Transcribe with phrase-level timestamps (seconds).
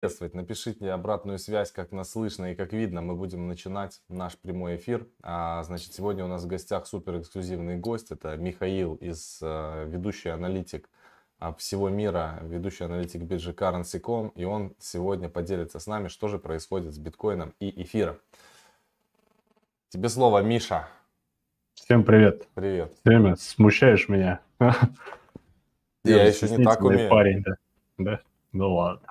[0.00, 0.34] приветствовать.
[0.34, 3.02] Напишите обратную связь, как нас слышно и как видно.
[3.02, 5.06] Мы будем начинать наш прямой эфир.
[5.22, 8.10] А, значит, сегодня у нас в гостях супер эксклюзивный гость.
[8.10, 10.88] Это Михаил из э, ведущий аналитик
[11.38, 14.28] а, всего мира, ведущий аналитик биржи Currency.com.
[14.36, 18.16] И он сегодня поделится с нами, что же происходит с биткоином и эфиром.
[19.90, 20.88] Тебе слово, Миша.
[21.74, 22.48] Всем привет.
[22.54, 22.94] Привет.
[23.04, 24.40] Время смущаешь меня.
[26.04, 27.10] Я, еще не так умею.
[27.10, 27.56] парень, да.
[27.98, 28.20] да?
[28.52, 29.06] Ну ладно.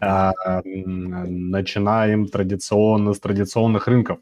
[0.00, 0.32] А,
[0.64, 4.18] начинаем традиционно с традиционных рынков.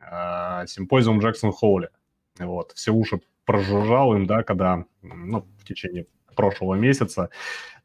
[0.00, 1.90] А, симпозиум Джексон Холли.
[2.38, 7.30] Вот, все уши прожужжал им, да, когда, ну, в течение прошлого месяца.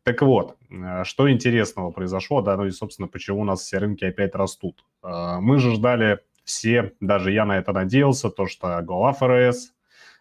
[0.04, 0.56] Так вот,
[1.04, 4.86] что интересного произошло, да, ну и, собственно, почему у нас все рынки опять растут.
[5.02, 9.74] А, мы же ждали все, даже я на это надеялся, то, что глава ФРС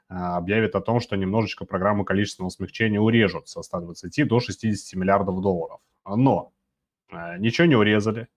[0.09, 5.81] объявит о том, что немножечко программу количественного смягчения урежут со 120 до 60 миллиардов долларов.
[6.07, 6.53] Но
[7.11, 8.29] э, ничего не урезали.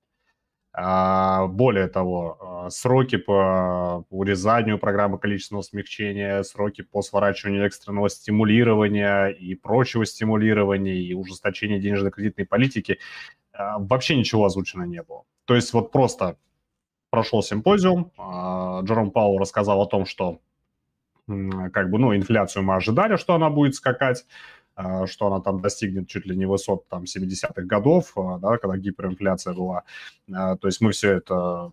[0.80, 9.56] А, более того, сроки по урезанию программы количественного смягчения, сроки по сворачиванию экстренного стимулирования и
[9.56, 13.00] прочего стимулирования и ужесточения денежно-кредитной политики
[13.54, 15.24] вообще ничего озвучено не было.
[15.46, 16.38] То есть вот просто
[17.10, 18.12] прошел симпозиум,
[18.84, 20.42] Джером Пауэлл рассказал о том, что
[21.28, 24.26] как бы, ну, инфляцию мы ожидали, что она будет скакать,
[24.78, 28.78] а, что она там достигнет чуть ли не высот там 70-х годов, а, да, когда
[28.78, 29.84] гиперинфляция была.
[30.32, 31.72] А, то есть мы все это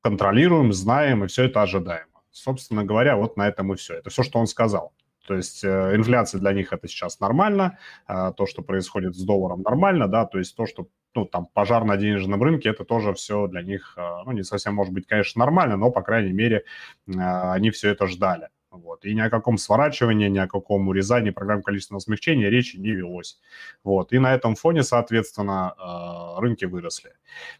[0.00, 2.06] контролируем, знаем и все это ожидаем.
[2.30, 3.94] Собственно говоря, вот на этом и все.
[3.94, 4.94] Это все, что он сказал.
[5.26, 10.08] То есть э, инфляция для них это сейчас нормально, то, что происходит с долларом нормально,
[10.08, 13.60] да, то есть то, что ну, там, пожар на денежном рынке, это тоже все для
[13.60, 16.64] них, ну, не совсем, может быть, конечно, нормально, но, по крайней мере,
[17.06, 18.48] они все это ждали.
[18.70, 19.04] Вот.
[19.04, 23.38] И ни о каком сворачивании, ни о каком урезании программ количественного смягчения речи не велось.
[23.84, 24.12] Вот.
[24.12, 27.12] И на этом фоне, соответственно, э, рынки выросли.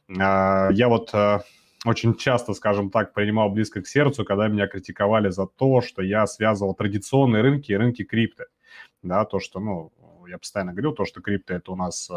[0.09, 1.41] Э, я вот э,
[1.84, 6.27] очень часто, скажем так, принимал близко к сердцу, когда меня критиковали за то, что я
[6.27, 8.46] связывал традиционные рынки и рынки крипты.
[9.02, 9.92] Да, то, что, ну,
[10.28, 12.14] я постоянно говорил, то, что крипто это у нас э,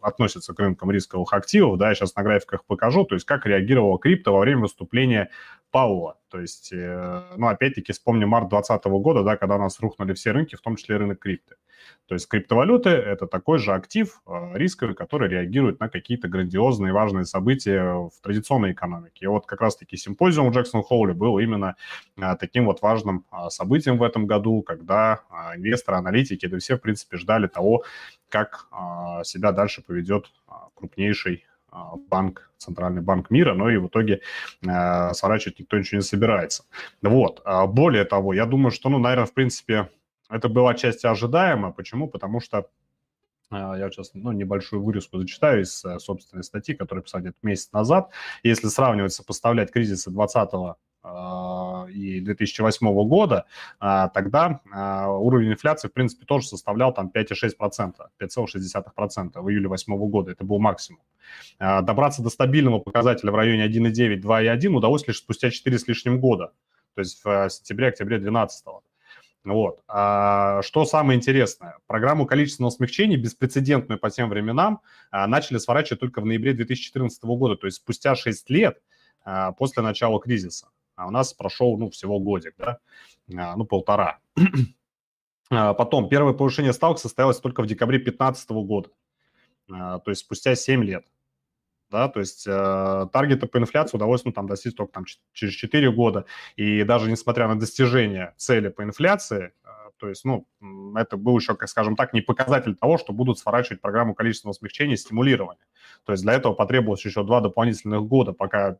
[0.00, 3.98] относится к рынкам рисковых активов, да, я сейчас на графиках покажу, то есть как реагировала
[3.98, 5.30] крипто во время выступления
[5.70, 6.18] Паула.
[6.30, 10.32] То есть, э, ну, опять-таки, вспомним март 2020 года, да, когда у нас рухнули все
[10.32, 11.56] рынки, в том числе рынок крипты.
[12.06, 17.24] То есть криптовалюты– это такой же актив э, рисковый, который реагирует на какие-то грандиозные важные
[17.24, 19.26] события в традиционной экономике.
[19.26, 21.76] И вот как раз-таки симпозиум Джексон Холле был именно
[22.16, 25.20] э, таким вот важным событием в этом году, когда
[25.54, 27.84] инвесторы, аналитики, да все, в принципе, ждали того,
[28.28, 28.68] как
[29.22, 30.32] себя дальше поведет
[30.74, 31.44] крупнейший
[32.08, 34.20] банк, центральный банк мира, но и в итоге
[34.66, 36.64] э, сворачивать никто ничего не собирается.
[37.02, 37.42] Вот.
[37.68, 39.88] Более того, я думаю, что, ну, наверное, в принципе,
[40.30, 41.72] это было отчасти ожидаемо.
[41.72, 42.08] Почему?
[42.08, 42.68] Потому что
[43.50, 47.72] а, я сейчас ну, небольшую вырезку зачитаю из э, собственной статьи, которую писал где-то месяц
[47.72, 48.10] назад.
[48.42, 53.46] Если сравнивать, сопоставлять кризисы 2020 а, и 2008 года,
[53.80, 54.60] тогда
[55.08, 60.30] уровень инфляции, в принципе, тоже составлял там 5,6%, 5,6% в июле 2008 года.
[60.30, 61.00] Это был максимум.
[61.58, 66.52] Добраться до стабильного показателя в районе 1,9, 2,1 удалось лишь спустя 4 с лишним года,
[66.94, 68.66] то есть в сентябре-октябре 2012
[69.44, 69.82] вот.
[69.88, 71.78] А что самое интересное?
[71.86, 74.80] Программу количественного смягчения, беспрецедентную по тем временам,
[75.10, 78.80] начали сворачивать только в ноябре 2014 года, то есть спустя 6 лет
[79.56, 80.68] после начала кризиса
[81.00, 82.78] а у нас прошел, ну, всего годик, да,
[83.34, 84.20] а, ну, полтора.
[85.52, 88.90] А, потом, первое повышение ставок состоялось только в декабре 2015 года,
[89.68, 91.04] а, то есть спустя 7 лет.
[91.90, 95.90] Да, то есть э, таргета по инфляции удалось ну, там, достичь только там, через 4
[95.90, 96.24] года.
[96.54, 99.68] И даже несмотря на достижение цели по инфляции, э,
[99.98, 100.46] то есть, ну,
[100.96, 104.94] это был еще, как скажем так, не показатель того, что будут сворачивать программу количественного смягчения
[104.94, 105.66] и стимулирования.
[106.04, 108.78] То есть для этого потребовалось еще два дополнительных года, пока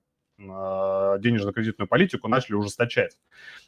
[0.49, 3.19] а, денежно-кредитную политику начали ужесточать.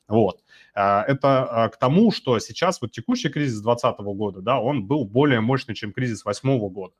[0.08, 0.42] Вот.
[0.74, 5.04] А, это а, к тому, что сейчас вот текущий кризис 2020 года, да, он был
[5.04, 6.94] более мощный, чем кризис 2008 года.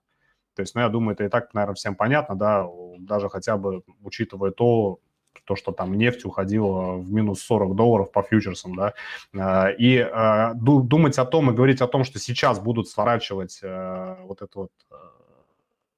[0.54, 2.66] То есть, ну, я думаю, это и так, наверное, всем понятно, да,
[2.98, 4.98] даже хотя бы учитывая то,
[5.44, 10.06] то, что там нефть уходила в минус 40 долларов по фьючерсам, да, и
[10.54, 14.70] думать о том и говорить о том, что сейчас будут сворачивать вот это вот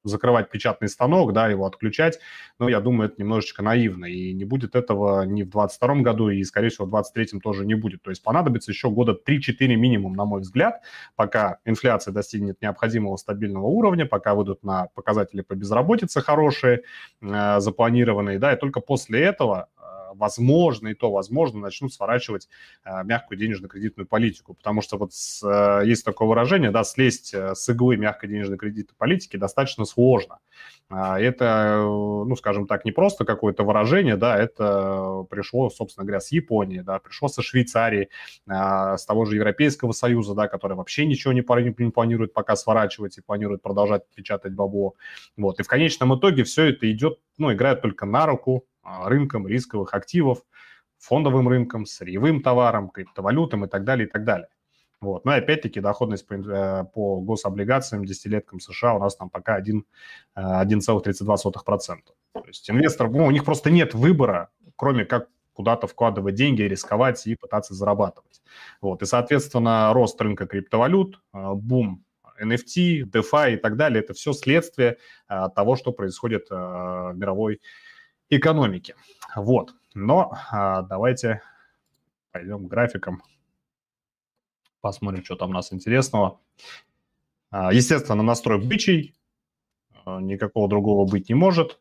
[0.05, 2.19] закрывать печатный станок, да, его отключать,
[2.59, 6.43] но я думаю, это немножечко наивно, и не будет этого ни в 2022 году, и,
[6.43, 8.01] скорее всего, в 2023 тоже не будет.
[8.03, 10.81] То есть понадобится еще года 3-4 минимум, на мой взгляд,
[11.15, 16.83] пока инфляция достигнет необходимого стабильного уровня, пока выйдут на показатели по безработице хорошие,
[17.21, 19.69] э, запланированные, да, и только после этого
[20.15, 22.49] возможно, и то возможно, начнут сворачивать
[22.85, 24.53] мягкую денежно-кредитную политику.
[24.53, 25.41] Потому что вот с,
[25.85, 30.39] есть такое выражение, да, слезть с иглы мягкой денежно-кредитной политики достаточно сложно.
[30.89, 36.81] Это, ну, скажем так, не просто какое-то выражение, да, это пришло, собственно говоря, с Японии,
[36.81, 38.09] да, пришло со Швейцарии,
[38.47, 43.63] с того же Европейского Союза, да, который вообще ничего не планирует пока сворачивать и планирует
[43.63, 44.93] продолжать печатать бабло.
[45.37, 45.59] Вот.
[45.59, 49.93] И в конечном итоге все это идет, ну, играет только на руку а, рынкам рисковых
[49.93, 50.43] активов,
[50.99, 54.47] фондовым рынкам, сырьевым товарам, криптовалютам и так далее, и так далее.
[55.01, 55.25] Вот.
[55.25, 59.83] Ну и опять-таки доходность по, э, по гособлигациям десятилеткам США у нас там пока 1,32%.
[60.35, 60.39] Э,
[62.39, 67.25] То есть инвестор, ну, у них просто нет выбора, кроме как куда-то вкладывать деньги, рисковать
[67.27, 68.41] и пытаться зарабатывать.
[68.81, 69.01] Вот.
[69.01, 72.03] И, соответственно, рост рынка криптовалют, э, бум
[72.41, 74.97] NFT, DeFi и так далее, это все следствие
[75.55, 77.61] того, что происходит в мировой.
[79.35, 79.73] Вот.
[79.93, 81.41] Но а, давайте
[82.31, 83.21] пойдем к графикам,
[84.81, 86.39] посмотрим, что там у нас интересного.
[87.51, 89.15] Естественно, настрой бычий,
[90.05, 91.79] никакого другого быть не может,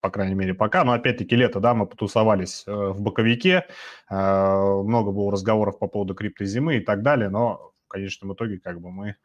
[0.00, 0.84] по крайней мере, пока.
[0.84, 3.66] Но опять-таки лето, да, мы потусовались э, в боковике,
[4.08, 8.90] много было разговоров по поводу криптозимы и так далее, но в конечном итоге как бы
[8.90, 9.16] мы,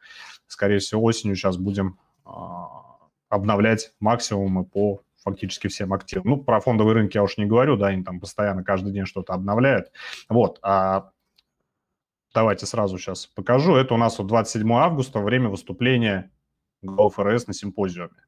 [0.46, 2.96] скорее всего, осенью сейчас будем а,
[3.28, 6.28] обновлять максимумы по фактически всем активам.
[6.28, 9.32] Ну, про фондовые рынки я уж не говорю, да, они там постоянно каждый день что-то
[9.32, 9.90] обновляют.
[10.28, 11.10] Вот, а
[12.34, 13.74] давайте сразу сейчас покажу.
[13.74, 16.30] Это у нас вот 27 августа, время выступления
[16.82, 18.24] ГОФРС на симпозиуме.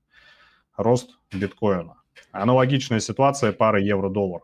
[0.76, 2.02] Рост биткоина.
[2.32, 4.42] Аналогичная ситуация пара евро-доллар.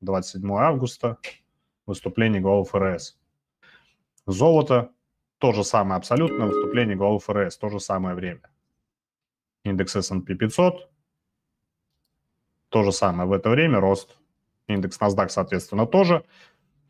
[0.00, 1.18] 27 августа,
[1.86, 3.18] выступление ГОФРС.
[4.26, 4.92] Золото–
[5.38, 8.42] то же самое абсолютно, выступление главы ФРС– то же самое время.
[9.64, 10.89] Индекс S&P 500–
[12.70, 14.16] то же самое в это время, рост.
[14.68, 16.24] Индекс NASDAQ, соответственно, тоже.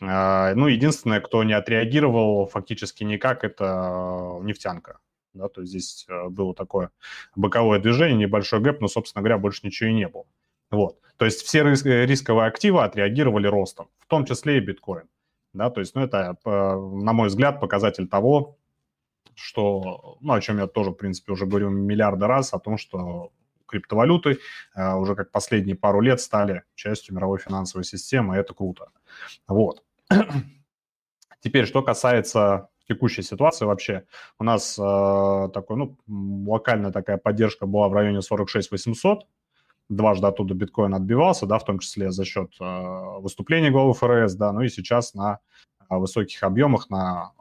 [0.02, 4.98] А, ну, единственное, кто не отреагировал фактически никак, это нефтянка.
[5.32, 6.90] Да, то есть здесь э, было такое
[7.36, 10.24] боковое движение, небольшой гэп, но, собственно говоря, больше ничего и не было.
[10.70, 10.98] Вот.
[11.16, 15.08] То есть все рисковые активы отреагировали ростом, в том числе и биткоин.
[15.52, 18.56] Да, то есть, ну, это, на мой взгляд, показатель того,
[19.34, 23.32] что, ну, о чем я тоже, в принципе, уже говорю миллиарды раз, о том, что
[23.70, 24.38] криптовалюты
[24.74, 28.88] э, уже как последние пару лет стали частью мировой финансовой системы, и это круто.
[29.48, 29.82] Вот.
[31.40, 34.04] Теперь, что касается текущей ситуации вообще,
[34.38, 35.96] у нас э, такой, ну,
[36.50, 39.26] локальная такая поддержка была в районе 46 800,
[39.88, 44.52] дважды оттуда биткоин отбивался, да, в том числе за счет э, выступления главы ФРС, да,
[44.52, 45.38] ну и сейчас на
[45.88, 47.32] высоких объемах, на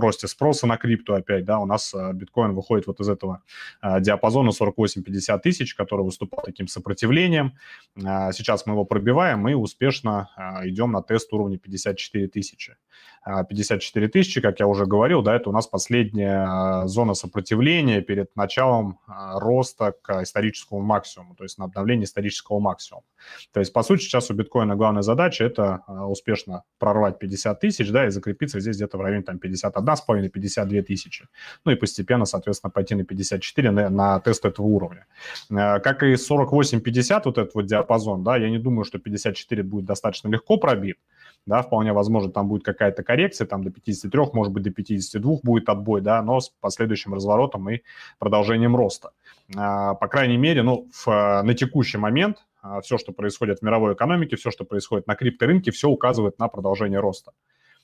[0.00, 3.42] росте спроса на крипту опять, да, у нас э, биткоин выходит вот из этого
[3.82, 7.52] э, диапазона 48-50 тысяч, который выступал таким сопротивлением.
[7.96, 10.30] Э, сейчас мы его пробиваем и успешно
[10.64, 12.76] идем на тест уровня 54 тысячи.
[13.24, 18.98] 54 тысячи, как я уже говорил, да, это у нас последняя зона сопротивления перед началом
[19.06, 23.04] роста к историческому максимуму, то есть на обновление исторического максимума.
[23.52, 28.06] То есть, по сути, сейчас у биткоина главная задача– это успешно прорвать 50 тысяч, да,
[28.06, 31.28] и закрепиться здесь где-то в районе там 51 51,5-52 тысячи.
[31.64, 35.06] Ну и постепенно, соответственно, пойти на 54 на, на тест этого уровня.
[35.48, 40.28] Как и 48-50, вот этот вот диапазон, да, я не думаю, что 54 будет достаточно
[40.28, 40.98] легко пробит,
[41.46, 45.68] да, вполне возможно, там будет какая-то коррекция, там до 53, может быть, до 52 будет
[45.68, 47.80] отбой, да, но с последующим разворотом и
[48.18, 49.10] продолжением роста.
[49.50, 51.06] Э, по крайней мере, ну, в,
[51.42, 55.70] на текущий момент э, все, что происходит в мировой экономике, все, что происходит на крипторынке,
[55.70, 57.32] все указывает на продолжение роста.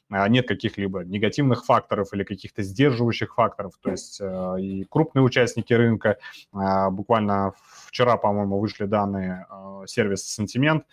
[0.08, 3.72] А, нет каких-либо негативных факторов или каких-то сдерживающих факторов.
[3.82, 6.18] То есть э, и крупные участники рынка,
[6.52, 7.54] а, буквально
[7.86, 10.84] вчера, по-моему, вышли данные э, сервиса «Сентимент»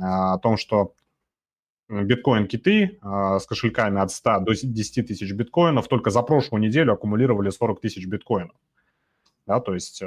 [0.00, 0.94] о том, что
[1.90, 7.50] биткоин-киты э, с кошельками от 100 до 10 тысяч биткоинов только за прошлую неделю аккумулировали
[7.50, 8.56] 40 тысяч биткоинов.
[9.46, 10.02] Да, то есть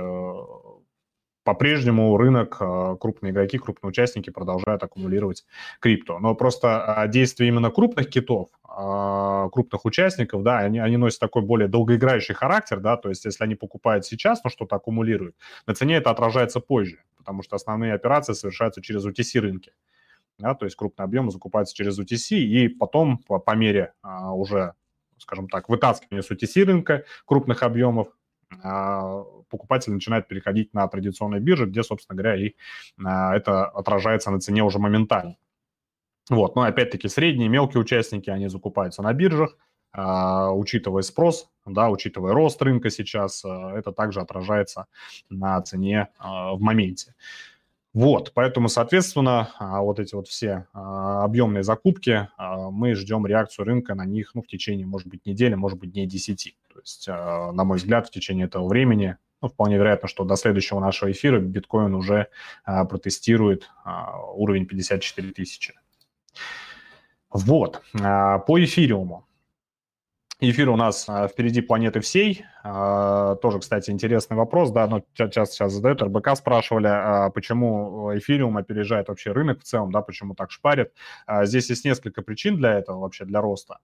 [1.44, 5.46] по-прежнему рынок, а, крупные игроки, крупные участники продолжают аккумулировать
[5.80, 6.20] крипто.
[6.20, 11.42] Но просто а, действия именно крупных китов, а, крупных участников, да, они, они носят такой
[11.42, 15.36] более долгоиграющий характер, да, то есть если они покупают сейчас, но что-то аккумулируют,
[15.68, 19.74] на цене это отражается позже, потому что основные операции совершаются через UTC рынки.
[20.40, 24.74] Да, то есть крупные объемы закупаются через UTC, и потом по, по мере а, уже,
[25.18, 28.08] скажем так, вытаскивания с UTC рынка крупных объемов
[28.62, 32.54] а, покупатель начинает переходить на традиционные биржи, где, собственно говоря, и
[33.04, 35.38] а, это отражается на цене уже моментально.
[36.30, 39.58] Вот, но опять-таки средние, мелкие участники, они закупаются на биржах,
[39.92, 44.88] а, учитывая спрос, да, учитывая рост рынка сейчас, это также отражается
[45.30, 47.16] на цене в моменте.
[47.94, 53.66] Вот, поэтому, соответственно, а, вот эти вот все а, объемные закупки, а, мы ждем реакцию
[53.66, 56.56] рынка на них ну, в течение, может быть, недели, может быть, дней 10.
[56.74, 60.80] То есть, на мой взгляд, в течение этого времени, ну, вполне вероятно, что до следующего
[60.80, 62.30] нашего эфира биткоин уже
[62.66, 63.70] протестирует
[64.34, 65.74] уровень 54 тысячи.
[67.30, 69.28] Вот, по эфириуму.
[70.46, 72.44] Эфир у нас а, впереди планеты всей.
[72.66, 78.58] А, тоже, кстати, интересный вопрос, да, но сейчас, сейчас задают, РБК спрашивали, а, почему эфириум
[78.58, 80.92] опережает вообще рынок в целом, да, почему так шпарит.
[81.44, 83.78] Здесь есть несколько причин для этого вообще, для роста.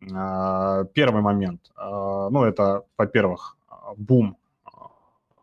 [0.00, 3.56] Первый момент, ну, это, во-первых,
[3.96, 4.36] бум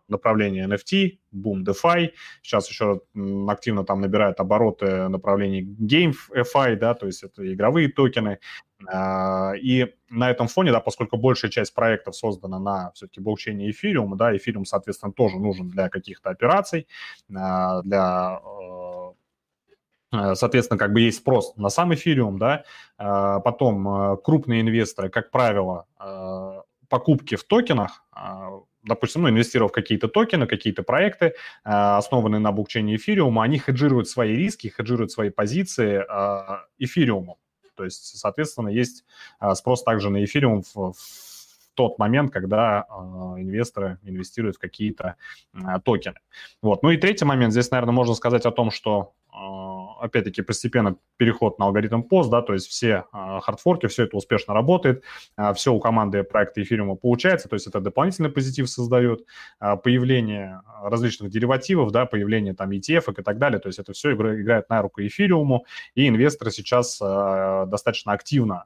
[0.10, 2.10] направление NFT, бум DeFi.
[2.42, 3.02] Сейчас еще
[3.48, 8.40] активно там набирает обороты направлений GameFi, да, то есть это игровые токены.
[8.88, 14.16] А, и на этом фоне, да, поскольку большая часть проектов создана на все-таки блокчейне Ethereum,
[14.16, 16.88] да, Ethereum, соответственно, тоже нужен для каких-то операций,
[17.36, 22.64] а, для э, Соответственно, как бы есть спрос на сам эфириум, да,
[22.98, 25.86] а, потом крупные инвесторы, как правило,
[26.90, 28.04] покупки в токенах
[28.82, 34.36] допустим, ну, инвестировав в какие-то токены, какие-то проекты, основанные на блокчейне эфириума, они хеджируют свои
[34.36, 36.00] риски, хеджируют свои позиции
[36.80, 37.36] эфириумом.
[37.80, 39.06] То есть, соответственно, есть
[39.40, 40.96] э, спрос также на эфириум в, в
[41.76, 42.94] тот момент, когда э,
[43.42, 45.16] инвесторы инвестируют в какие-то
[45.86, 46.20] токены.
[46.62, 46.84] Вот.
[46.84, 49.14] Ну и третий момент, здесь, наверное, можно сказать о том, что
[50.00, 54.54] опять-таки, постепенно переход на алгоритм пост, да, то есть все а, хардфорки, все это успешно
[54.54, 55.04] работает,
[55.36, 59.26] а, все у команды проекта эфириума получается, то есть это дополнительный позитив создает,
[59.60, 64.14] а, появление различных деривативов, да, появление там ETF и так далее, то есть это все
[64.14, 65.66] играет на руку эфириуму,
[65.96, 68.66] и инвесторы сейчас достаточно активно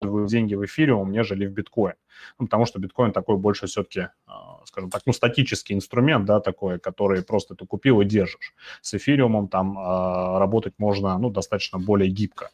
[0.00, 1.94] деньги в эфириум, нежели в биткоин.
[2.38, 6.78] Ну, потому что биткоин такой больше все-таки, а, скажем так, ну, статический инструмент, да, такой,
[6.78, 8.54] который просто ты купил и держишь.
[8.80, 12.50] С эфириумом там э, работать можно, ну, достаточно более гибко,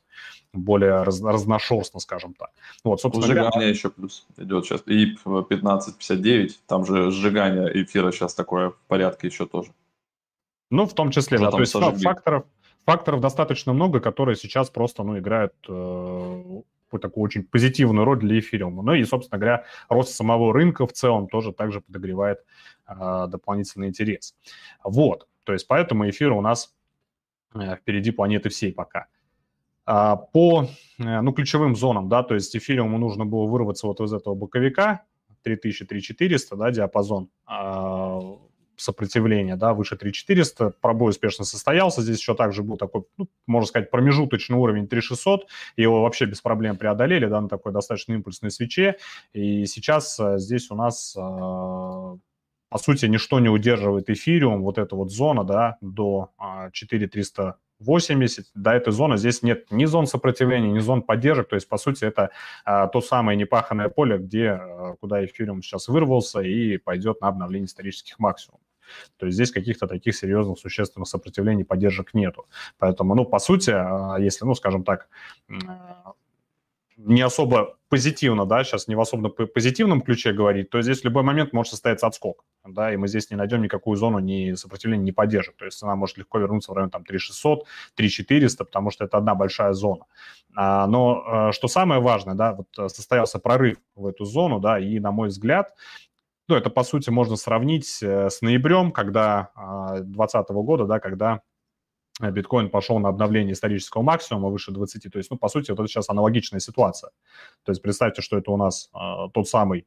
[0.52, 2.50] более раз, разношерстно, скажем так.
[2.82, 3.68] Вот, собственно Сжигание говоря...
[3.68, 4.82] еще плюс идет сейчас.
[4.86, 9.72] И 1559, там же сжигание эфира сейчас такое в порядке еще тоже.
[10.70, 12.44] Ну, в том числе, да, то есть факторов,
[12.86, 16.62] факторов достаточно много, которые сейчас просто, ну, играют э,
[16.98, 18.82] такую очень позитивную роль для эфириума.
[18.82, 22.44] Ну и, собственно говоря, рост самого рынка в целом тоже также подогревает
[22.86, 24.34] э, дополнительный интерес.
[24.82, 26.74] Вот, то есть поэтому эфир у нас
[27.54, 29.06] э, впереди планеты всей пока.
[29.86, 34.12] А, по э, ну, ключевым зонам, да, то есть эфириуму нужно было вырваться вот из
[34.12, 35.02] этого боковика
[35.44, 38.20] 3000-3400, да, диапазон, а,
[38.76, 43.90] сопротивления, да, выше 3400, пробой успешно состоялся, здесь еще также был такой, ну, можно сказать,
[43.90, 48.96] промежуточный уровень 3600, его вообще без проблем преодолели, да, на такой достаточно импульсной свече,
[49.32, 54.96] и сейчас э, здесь у нас, э, по сути, ничто не удерживает эфириум, вот эта
[54.96, 56.30] вот зона, да, до
[56.72, 61.78] 4380, до этой зоны здесь нет ни зон сопротивления, ни зон поддержек, то есть, по
[61.78, 62.30] сути, это
[62.64, 67.66] а, то самое непаханное поле, где, а, куда эфириум сейчас вырвался и пойдет на обновление
[67.66, 68.63] исторических максимумов.
[69.16, 72.46] То есть здесь каких-то таких серьезных, существенных сопротивлений, поддержек нету.
[72.78, 75.08] Поэтому, ну, по сути, а, если, ну, скажем так,
[76.96, 81.22] не особо позитивно, да, сейчас не в особо позитивном ключе говорить, то здесь в любой
[81.22, 85.10] момент может состояться отскок, да, и мы здесь не найдем никакую зону ни сопротивления, ни
[85.10, 85.56] поддержек.
[85.56, 89.34] То есть цена может легко вернуться в район там 3600, 3400, потому что это одна
[89.34, 90.06] большая зона.
[90.56, 94.98] А, но а, что самое важное, да, вот состоялся прорыв в эту зону, да, и,
[94.98, 95.74] на мой взгляд,
[96.48, 99.50] ну, это, по сути, можно сравнить э, с ноябрем, когда
[100.00, 101.40] 2020 года, да, когда
[102.20, 105.10] э, биткоин пошел на обновление исторического максимума выше 20.
[105.10, 107.10] То есть, ну, по сути, вот это сейчас аналогичная ситуация.
[107.64, 109.86] То есть представьте, что это у нас а, тот самый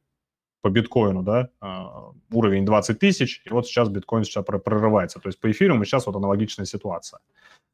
[0.60, 5.20] по биткоину, да, а, уровень 20 тысяч, и вот сейчас биткоин сейчас прорывается.
[5.20, 7.20] То есть по эфиру мы сейчас вот аналогичная ситуация.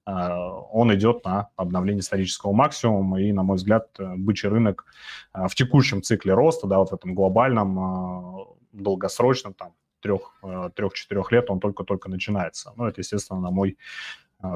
[0.07, 4.85] А, он идет на обновление исторического максимума, и, на мой взгляд, э, бычий рынок
[5.33, 11.61] а, в текущем цикле роста, да, вот в этом глобальном, долгосрочном, там, трех-четырех лет он
[11.61, 12.73] только-только начинается.
[12.77, 13.79] Ну, это, естественно, на мой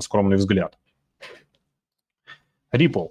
[0.01, 0.79] скромный взгляд.
[2.73, 3.09] Ripple.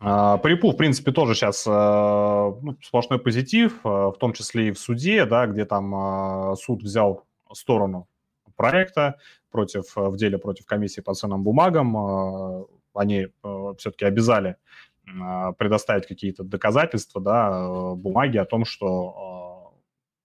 [0.00, 5.24] По Рипу, в принципе, тоже сейчас ну, сплошной позитив, в том числе и в суде,
[5.24, 8.06] да, где там суд взял сторону
[8.56, 9.18] проекта
[9.50, 12.66] против, в деле против комиссии по ценным бумагам.
[12.94, 13.28] Они
[13.78, 14.56] все-таки обязали
[15.58, 19.37] предоставить какие-то доказательства, да, бумаги о том, что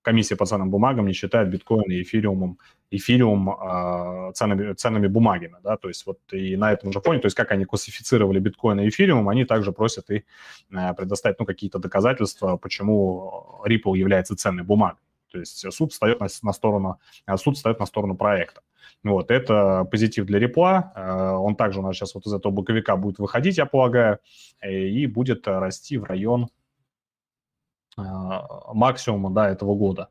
[0.03, 2.59] комиссия по ценным бумагам не считает биткоин и эфириумом,
[2.91, 7.25] эфириум э, ценными, ценными бумагами, да, то есть вот и на этом же фоне, то
[7.25, 10.25] есть как они классифицировали биткоин и эфириум, они также просят и
[10.71, 15.01] э, предоставить, ну, какие-то доказательства, почему Ripple является ценной бумагой.
[15.31, 16.99] То есть суд встает на, на сторону,
[17.37, 18.61] суд встает на сторону проекта.
[19.03, 20.93] Вот, это позитив для репла.
[21.41, 24.19] Он также у нас сейчас вот из этого боковика будет выходить, я полагаю,
[24.63, 26.49] и будет расти в район
[27.95, 30.09] максимума да, этого года,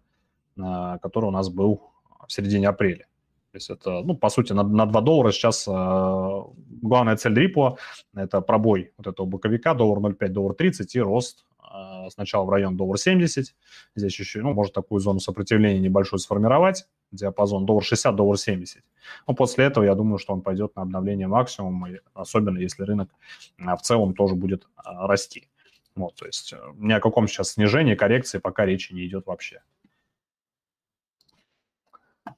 [0.57, 1.83] который у нас был
[2.27, 3.07] в середине апреля.
[3.53, 7.77] То есть это, ну, по сути, на, на 2 доллара сейчас э, главная цель Ripple–
[8.15, 12.79] это пробой вот этого боковика, доллар 0,5, доллар 30 и рост э, сначала в район
[12.79, 13.55] доллар 70.
[13.95, 18.83] Здесь еще, ну, может такую зону сопротивления небольшую сформировать, диапазон доллар 60, доллар 70.
[19.29, 23.11] Но после этого я думаю, что он пойдет на обновление максимума, особенно если рынок
[23.59, 25.51] в целом тоже будет э, расти.
[25.95, 29.63] Вот, то есть э, ни о каком сейчас снижении, коррекции пока речи не идет вообще.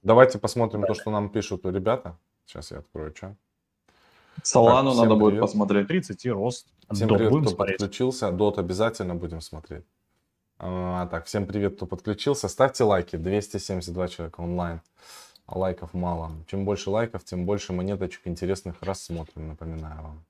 [0.03, 2.19] Давайте посмотрим то, что нам пишут ребята.
[2.47, 3.37] Сейчас я открою чат.
[4.43, 5.21] Солану так, надо привет.
[5.21, 5.89] будет посмотреть.
[5.89, 6.67] 30 и рост.
[6.91, 7.79] Всем Дот привет, кто смотреть.
[7.79, 8.31] подключился.
[8.33, 9.85] Дот обязательно будем смотреть.
[10.59, 12.49] А, так, всем привет, кто подключился.
[12.49, 13.17] Ставьте лайки.
[13.17, 14.81] 272 человека онлайн.
[15.47, 16.33] А лайков мало.
[16.49, 20.25] Чем больше лайков, тем больше монеточек интересных рассмотрим, напоминаю вам.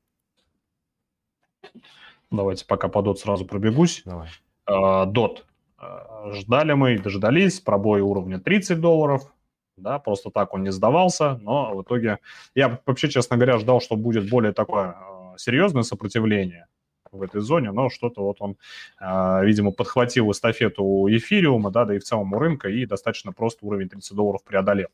[2.37, 4.03] Давайте пока по дот сразу пробегусь.
[4.05, 4.29] Давай.
[4.67, 5.47] А, дот.
[5.79, 7.61] А, ждали мы, дождались.
[7.61, 9.31] Пробой уровня 30 долларов
[9.77, 12.19] да, просто так он не сдавался, но в итоге
[12.55, 16.69] я вообще, честно говоря, ждал, что будет более такое э, серьезное сопротивление
[17.11, 18.57] в этой зоне, но что-то вот он,
[19.01, 23.65] видимо, подхватил эстафету у эфириума, да, да и в целом у рынка, и достаточно просто
[23.65, 24.89] уровень 30 долларов преодолел.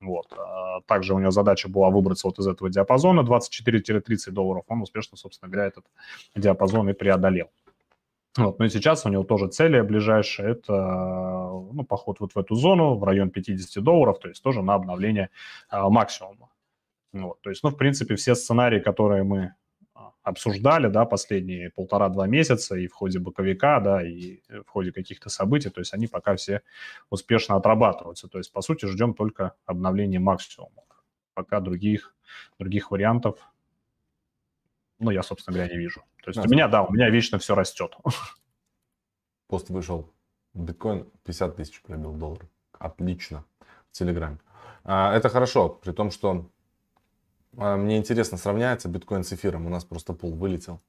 [0.00, 0.32] Вот.
[0.32, 4.64] А также у него задача была выбраться вот из этого диапазона 24-30 долларов.
[4.68, 5.84] Он успешно, собственно говоря, этот
[6.34, 7.50] диапазон и преодолел.
[8.36, 8.58] Вот.
[8.58, 10.52] Ну и сейчас у него тоже цели ближайшие.
[10.52, 14.74] Это ну, поход вот в эту зону, в район 50 долларов, то есть тоже на
[14.74, 15.30] обновление
[15.68, 16.48] а, максимума.
[17.12, 17.40] Вот.
[17.42, 19.54] То есть, ну, в принципе, все сценарии, которые мы
[20.22, 25.70] обсуждали, да, последние полтора-два месяца и в ходе боковика, да, и в ходе каких-то событий,
[25.70, 26.62] то есть они пока все
[27.08, 28.28] успешно отрабатываются.
[28.28, 30.84] То есть, по сути, ждем только обновления максимума.
[31.34, 32.14] Пока других,
[32.58, 33.38] других вариантов
[35.00, 36.04] ну, я, собственно говоря, не вижу.
[36.22, 37.96] То есть а, у меня, да, у меня вечно все растет.
[39.48, 40.12] Пост вышел.
[40.52, 42.46] Биткоин 50 тысяч пробил доллар.
[42.78, 43.44] Отлично.
[43.90, 44.38] В Телеграме.
[44.84, 46.50] А, это хорошо, при том, что
[47.52, 49.66] мне интересно, сравняется биткоин с эфиром.
[49.66, 50.80] У нас просто пул вылетел,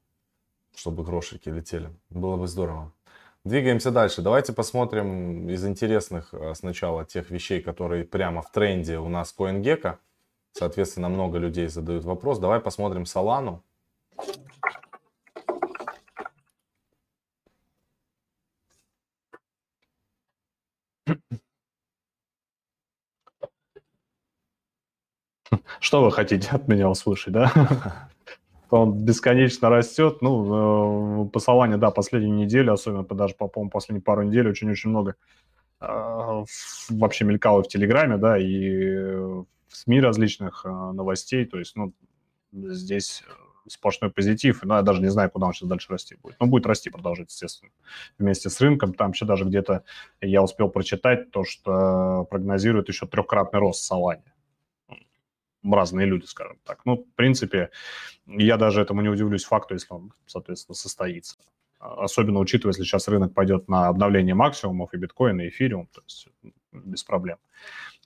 [0.76, 1.89] чтобы грошики летели.
[2.10, 2.93] Было бы здорово.
[3.43, 4.21] Двигаемся дальше.
[4.21, 9.97] Давайте посмотрим из интересных а, сначала тех вещей, которые прямо в тренде у нас CoinGecko.
[10.52, 12.38] Соответственно, много людей задают вопрос.
[12.38, 13.62] Давай посмотрим Solana.
[25.82, 27.52] Что вы хотите от меня услышать, да?
[28.70, 30.22] Он бесконечно растет.
[30.22, 34.91] Ну, э, по Солане, да, последнюю неделю, особенно даже, по моему последнюю пару недель, очень-очень
[34.91, 35.15] много
[35.82, 36.44] э,
[36.89, 41.46] вообще мелькало в Телеграме, да, и в СМИ различных э, новостей.
[41.46, 41.94] То есть, ну,
[42.54, 43.24] здесь
[43.67, 46.36] сплошной позитив, но я даже не знаю, куда он сейчас дальше расти будет.
[46.39, 47.72] Но будет расти, продолжать, естественно,
[48.20, 48.94] вместе с рынком.
[48.94, 49.84] Там еще даже где-то
[50.22, 54.22] я успел прочитать то, что прогнозирует еще трехкратный рост Солани.
[55.63, 56.86] Разные люди, скажем так.
[56.86, 57.69] Ну, в принципе,
[58.26, 61.38] я даже этому не удивлюсь факту, если он, соответственно, состоится.
[61.80, 66.28] Особенно учитывая, если сейчас рынок пойдет на обновление максимумов и биткоина, и эфириум, то есть
[66.71, 67.38] без проблем.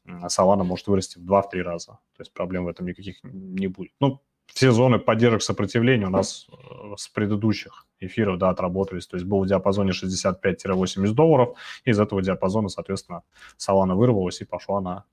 [0.06, 1.92] А Solana может вырасти в 2-3 раза.
[2.16, 3.92] То есть проблем в этом никаких не будет.
[4.00, 9.08] Ну, все зоны поддержек сопротивления у нас э, с предыдущих эфиров, да, отработались.
[9.08, 11.58] То есть был в диапазоне 65-80 долларов.
[11.84, 13.24] Из этого диапазона, соответственно,
[13.58, 15.06] Solana вырвалась и пошла на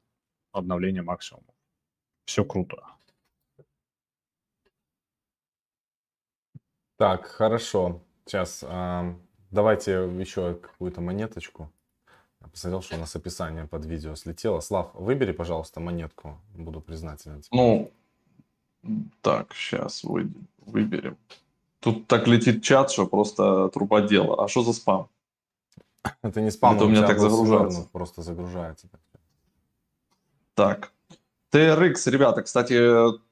[0.52, 1.46] обновление максимума.
[2.24, 2.82] Все круто.
[6.96, 8.00] Так, хорошо.
[8.26, 9.14] Сейчас э,
[9.50, 11.70] давайте еще какую-то монеточку.
[12.40, 14.60] Я посмотрел, что у нас описание под видео слетело.
[14.60, 16.38] Слав, выбери, пожалуйста, монетку.
[16.54, 17.42] Буду признателен.
[17.50, 17.90] Ну,
[19.20, 21.16] так, сейчас вы, выберем.
[21.80, 24.44] Тут так летит чат, что просто труба дела.
[24.44, 25.08] А что за спам?
[26.22, 27.88] Это не спам, Это у меня так загружается.
[27.92, 28.88] Просто загружается.
[30.54, 30.92] Так.
[31.52, 32.74] TRX, ребята, кстати,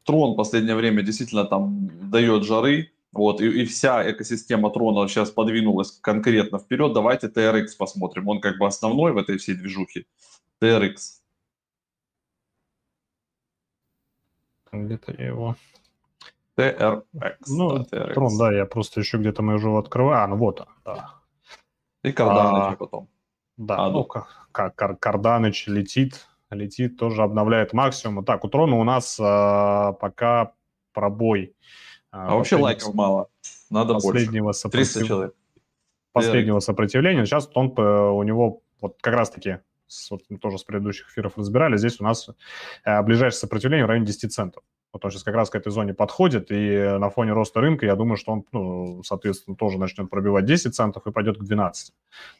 [0.05, 2.93] Трон в последнее время действительно там дает жары.
[3.13, 6.93] Вот, и, и вся экосистема Трона сейчас подвинулась конкретно вперед.
[6.93, 8.29] Давайте TRX посмотрим.
[8.29, 10.05] Он как бы основной в этой всей движухе.
[10.61, 10.97] TRX.
[14.73, 15.57] Где-то я его...
[16.57, 17.03] TRX.
[17.49, 18.15] Ну, да, TRX.
[18.15, 20.23] Трон, да, я просто еще где-то мы уже его открываю.
[20.23, 21.15] А, ну вот он, да.
[22.05, 23.09] И Карданыч а, потом.
[23.57, 28.25] Да, а, ну, как Карданыч летит, летит, тоже обновляет максимум.
[28.25, 30.53] Так, у Трона у нас а, пока
[30.93, 31.55] пробой.
[32.11, 33.29] А, а вообще лайков мало.
[33.71, 34.69] Надо последнего больше.
[34.69, 35.35] 300 человек.
[36.13, 37.25] Последнего сопротивления.
[37.25, 39.59] Сейчас он, у него вот как раз-таки
[39.91, 42.29] с, вот, тоже с предыдущих эфиров разбирали, здесь у нас
[42.85, 44.63] э, ближайшее сопротивление в районе 10 центов.
[44.93, 47.95] Вот он сейчас как раз к этой зоне подходит, и на фоне роста рынка, я
[47.95, 51.95] думаю, что он, ну, соответственно, тоже начнет пробивать 10 центов и пойдет к 12.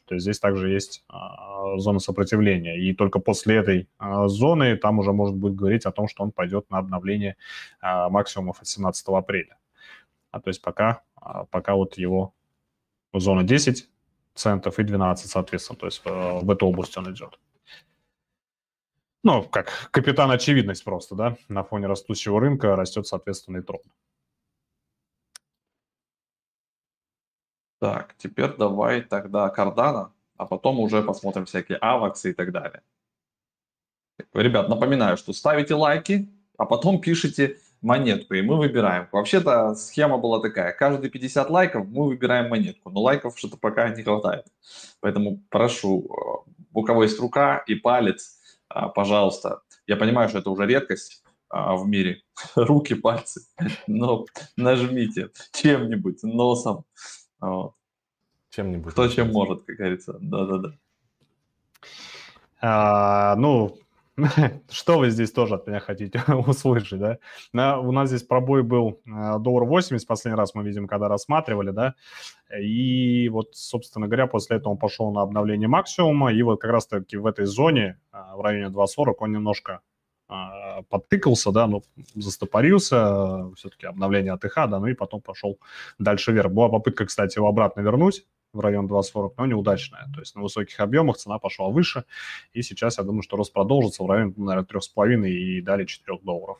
[0.05, 2.77] То есть здесь также есть а, зона сопротивления.
[2.77, 6.31] И только после этой а, зоны там уже может быть говорить о том, что он
[6.31, 7.37] пойдет на обновление
[7.79, 9.57] а, максимумов от 17 апреля.
[10.31, 12.33] А то есть пока, а, пока вот его
[13.13, 13.87] зона 10
[14.35, 17.39] центов и 12, соответственно, то есть а, в эту область он идет.
[19.23, 23.81] Ну, как капитан очевидность просто, да, на фоне растущего рынка растет, соответственно, и трон.
[27.79, 32.81] Так, теперь давай тогда Кардана, а потом уже посмотрим всякие аваксы и так далее.
[34.33, 39.07] Ребят, напоминаю, что ставите лайки, а потом пишите монетку, и мы выбираем.
[39.11, 44.03] Вообще-то схема была такая, каждые 50 лайков мы выбираем монетку, но лайков что-то пока не
[44.03, 44.45] хватает.
[44.99, 48.40] Поэтому прошу, э, у кого есть рука и палец,
[48.95, 49.61] пожалуйста.
[49.87, 52.23] Я понимаю, что это уже редкость а, в мире.
[52.55, 53.41] Руки, пальцы.
[53.87, 56.85] Но нажмите чем-нибудь, носом.
[57.39, 57.75] Вот.
[58.49, 58.93] Чем-нибудь.
[58.93, 60.17] Кто чем может, как говорится.
[60.19, 60.73] Да-да-да.
[62.61, 63.77] А, ну,
[64.69, 67.17] что вы здесь тоже от меня хотите услышать, да?
[67.53, 71.71] На, у нас здесь пробой был э, доллар 80, последний раз мы видим, когда рассматривали,
[71.71, 71.95] да,
[72.59, 77.17] и вот, собственно говоря, после этого он пошел на обновление максимума, и вот как раз-таки
[77.17, 79.81] в этой зоне, э, в районе 2.40, он немножко
[80.29, 80.33] э,
[80.89, 81.83] подтыкался, да, ну,
[82.15, 85.59] застопорился, все-таки обновление АТХ, да, ну и потом пошел
[85.99, 86.51] дальше вверх.
[86.51, 90.07] Была попытка, кстати, его обратно вернуть, в район 2.40, но неудачная.
[90.13, 92.03] То есть на высоких объемах цена пошла выше,
[92.53, 96.57] и сейчас я думаю, что рост продолжится в районе, наверное, 3,5 и далее 4 долларов.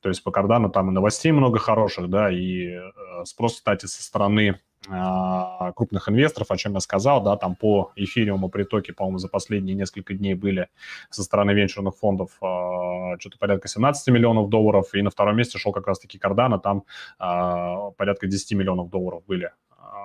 [0.00, 2.80] То есть по кардану там и новостей много хороших, да, и э,
[3.24, 8.48] спрос, кстати, со стороны э, крупных инвесторов, о чем я сказал, да, там по эфириуму
[8.48, 10.68] притоки, по-моему, за последние несколько дней были
[11.10, 15.72] со стороны венчурных фондов э, что-то порядка 17 миллионов долларов, и на втором месте шел
[15.72, 16.84] как раз-таки Кардана, там
[17.18, 19.50] э, порядка 10 миллионов долларов были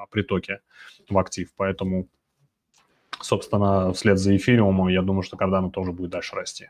[0.09, 0.61] притоке
[1.09, 1.51] в актив.
[1.55, 2.07] Поэтому,
[3.21, 6.69] собственно, вслед за эфириумом, я думаю, что Cardano тоже будет дальше расти.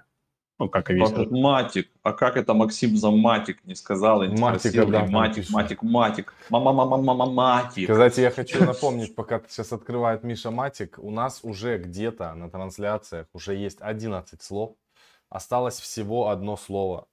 [0.58, 1.12] Ну, как и весь.
[1.12, 1.89] А матик.
[2.01, 4.23] А как это Максим за матик не сказал?
[4.23, 6.34] Матик, да, матик, матик, матик.
[6.49, 7.89] Мама, мама, мама, матик.
[7.89, 13.28] Кстати, я хочу напомнить, пока сейчас открывает Миша матик, у нас уже где-то на трансляциях
[13.34, 14.75] уже есть 11 слов.
[15.30, 17.08] Осталось всего одно слово.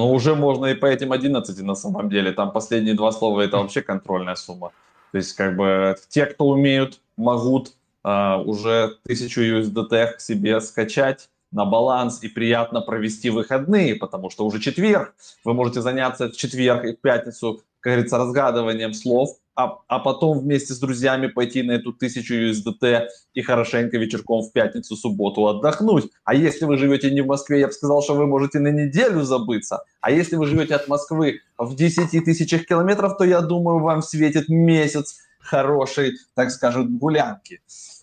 [0.00, 2.32] Но уже можно и по этим 11 на самом деле.
[2.32, 4.72] Там последние два слова это вообще контрольная сумма.
[5.12, 11.66] То есть как бы те, кто умеют, могут uh, уже 1000 USDT себе скачать на
[11.66, 15.14] баланс и приятно провести выходные, потому что уже четверг.
[15.44, 20.38] Вы можете заняться в четверг и в пятницу, как говорится, разгадыванием слов, а, а потом
[20.38, 26.10] вместе с друзьями пойти на эту тысячу USDT и хорошенько вечерком в пятницу, субботу отдохнуть.
[26.24, 29.22] А если вы живете не в Москве, я бы сказал, что вы можете на неделю
[29.22, 29.84] забыться.
[30.00, 34.48] А если вы живете от Москвы в 10 тысячах километров, то я думаю, вам светит
[34.48, 37.60] месяц хорошей, так скажем, гулянки.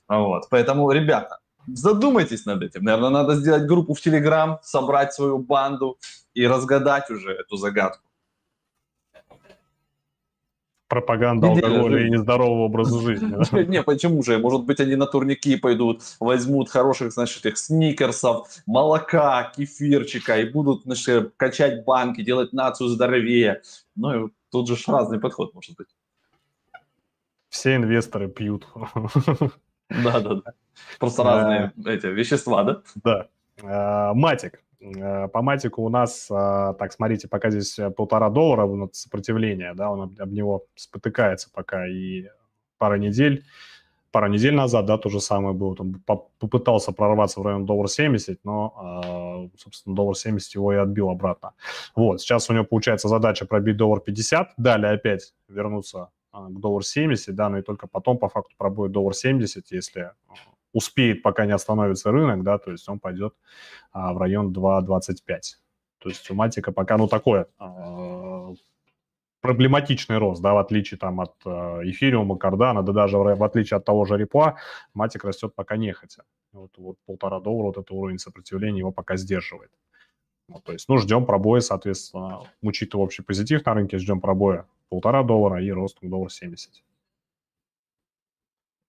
[0.08, 0.48] Вот.
[0.50, 2.84] Поэтому, ребята, задумайтесь над этим.
[2.84, 5.98] Наверное, надо сделать группу в Телеграм, собрать свою банду
[6.34, 8.07] и разгадать уже эту загадку
[10.88, 13.66] пропаганда алкоголя и нездорового образа жизни.
[13.70, 14.38] Не, почему же?
[14.38, 20.84] Может быть, они на турники пойдут, возьмут хороших, значит, их сникерсов, молока, кефирчика и будут,
[20.84, 23.62] значит, качать банки, делать нацию здоровее.
[23.96, 25.88] Ну, тут же разный подход может быть.
[27.50, 28.68] Все инвесторы пьют.
[29.90, 30.52] Да, да, да.
[31.00, 32.82] Просто разные эти вещества, да?
[33.06, 33.28] Да.
[33.64, 34.62] А, матик.
[34.80, 39.90] Э, по матику у нас, а, так, смотрите, пока здесь э, полтора доллара сопротивление, да,
[39.90, 42.28] он об, об него спотыкается пока и
[42.78, 43.44] пара недель,
[44.12, 46.02] пару недель назад, да, то же самое было, он
[46.40, 51.54] попытался прорваться в район доллар 70, но, а, собственно, доллар 70 его и отбил обратно.
[51.96, 56.84] Вот, сейчас у него получается задача пробить доллар 50, далее опять вернуться а, к доллар
[56.84, 60.12] 70, да, но и только потом по факту пробует доллар 70, если
[60.74, 63.34] успеет, пока не остановится рынок, да, то есть он пойдет
[63.92, 65.40] а, в район 2.25.
[66.00, 68.54] То есть у Матика пока, ну, такое а,
[69.42, 73.86] проблематичный рост, да, в отличие там от а, эфириума, кардана, да даже в, отличие от
[73.86, 74.58] того же репла,
[74.94, 76.24] Матик растет пока нехотя.
[76.54, 79.72] Вот, вот полтора доллара, вот это уровень сопротивления его пока сдерживает.
[80.48, 85.24] Вот, то есть, ну, ждем пробоя, соответственно, учитывая общий позитив на рынке, ждем пробоя полтора
[85.24, 86.84] доллара и рост к доллар 70.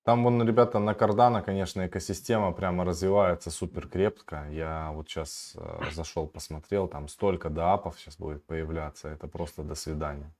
[0.09, 4.47] Там, вон, ребята, на Cardano, конечно, экосистема прямо развивается супер крепко.
[4.51, 9.09] Я вот сейчас э, зашел, посмотрел, там столько доапов сейчас будет появляться.
[9.09, 10.33] Это просто до свидания.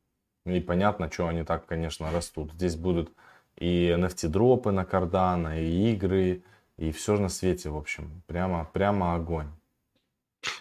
[0.47, 2.55] И понятно, что они так, конечно, растут.
[2.55, 3.13] Здесь будут
[3.59, 6.43] и NFT-дропы на Cardano, и игры,
[6.79, 8.23] и все на свете, в общем.
[8.27, 9.49] Прямо, прямо огонь.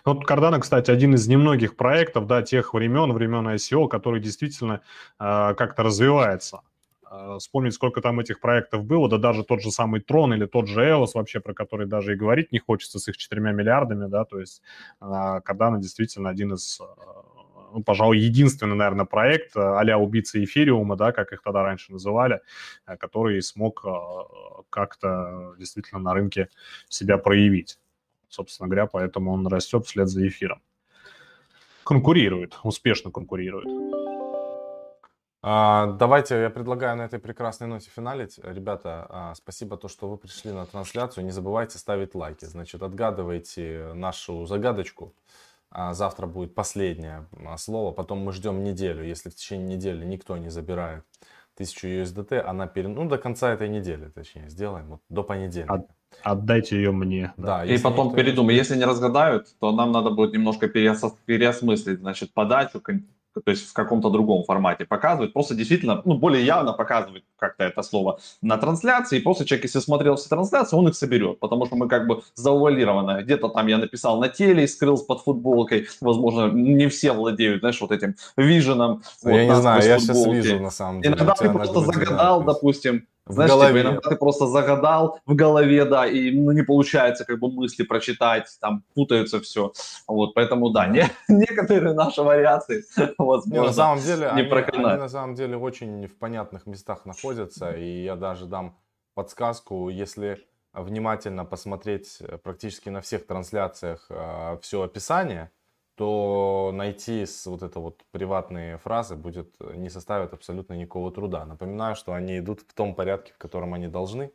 [0.03, 4.81] Вот Cardano, кстати, один из немногих проектов, да, тех времен, времен ICO, который действительно
[5.17, 6.59] э, как-то развивается.
[7.09, 10.67] Э, вспомнить, сколько там этих проектов было, да даже тот же самый Трон или тот
[10.67, 14.25] же EOS, вообще про который даже и говорить не хочется с их четырьмя миллиардами, да,
[14.25, 14.61] то есть
[15.01, 16.83] э, Cardano действительно один из, э,
[17.73, 22.41] ну, пожалуй, единственный, наверное, проект а-ля убийцы эфириума, да, как их тогда раньше называли,
[22.85, 23.85] который смог
[24.69, 26.49] как-то действительно на рынке
[26.89, 27.79] себя проявить
[28.29, 30.61] собственно говоря, поэтому он растет вслед за эфиром.
[31.83, 33.96] Конкурирует, успешно конкурирует.
[35.49, 38.37] А, давайте я предлагаю на этой прекрасной ноте финалить.
[38.43, 41.23] Ребята, а, спасибо то, что вы пришли на трансляцию.
[41.23, 42.43] Не забывайте ставить лайки.
[42.43, 45.13] Значит, отгадывайте нашу загадочку.
[45.71, 47.93] А, завтра будет последнее слово.
[47.93, 49.05] Потом мы ждем неделю.
[49.05, 51.05] Если в течение недели никто не забирает
[51.53, 52.89] 1000 USDT, она пере...
[52.89, 55.85] ну, до конца этой недели, точнее, сделаем, вот до понедельника.
[56.23, 57.31] Отдайте ее мне.
[57.37, 58.53] Да, и потом передумай.
[58.53, 62.81] Если не разгадают, то нам надо будет немножко переосмыслить, значит, подачу,
[63.41, 67.81] то есть в каком-то другом формате показывать, просто действительно, ну, более явно показывать как-то это
[67.81, 71.75] слово на трансляции, и просто человек, если смотрел все трансляции, он их соберет, потому что
[71.75, 73.23] мы как бы заувалированы.
[73.23, 77.79] Где-то там я написал на теле и скрылся под футболкой, возможно, не все владеют, знаешь,
[77.81, 79.03] вот этим виженом.
[79.23, 81.15] Я вот, не знаю, я сейчас вижу на самом деле.
[81.15, 83.81] Иногда ты просто загадал, допустим, в типа, голове.
[83.81, 87.83] Типа, иногда ты просто загадал в голове, да, и ну, не получается как бы мысли
[87.83, 89.71] прочитать, там путается все.
[90.07, 92.83] Вот, поэтому да, не, некоторые наши вариации
[93.17, 97.05] возможно не, на самом деле, не они, они на самом деле очень в понятных местах
[97.05, 98.77] находятся, и я даже дам
[99.13, 100.39] подсказку, если
[100.73, 105.51] внимательно посмотреть практически на всех трансляциях э, все описание,
[105.97, 111.43] то найти вот это вот приватные фразы будет э, не составит абсолютно никакого труда.
[111.45, 114.31] Напоминаю, что они идут в том порядке, в котором они должны.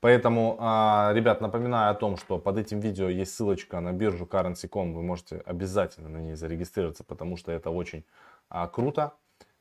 [0.00, 4.92] Поэтому, а, ребят, напоминаю о том, что под этим видео есть ссылочка на биржу Currency.com.
[4.92, 8.04] Вы можете обязательно на ней зарегистрироваться, потому что это очень
[8.48, 9.12] а, круто.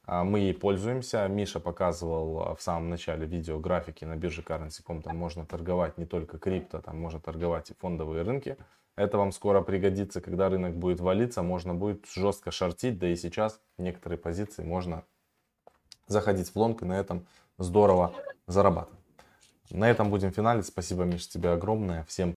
[0.06, 1.28] А, мы ей пользуемся.
[1.28, 5.04] Миша показывал в самом начале видео графики на бирже Currency.com.
[5.04, 8.58] Там можно торговать не только крипто, там можно торговать и фондовые рынки.
[8.98, 13.62] Это вам скоро пригодится, когда рынок будет валиться, можно будет жестко шортить, да и сейчас
[13.78, 15.06] некоторые позиции можно
[16.08, 17.28] заходить в лонг и на этом
[17.60, 18.16] здорово
[18.48, 19.00] зарабатывать.
[19.70, 20.66] На этом будем финалить.
[20.66, 22.06] Спасибо, Миш, тебе огромное.
[22.06, 22.26] Всем